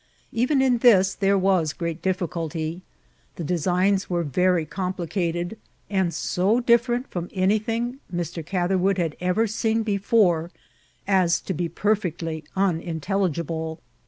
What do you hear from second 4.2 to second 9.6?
very complicated, and so different firom anything Mr. Catherwood had ever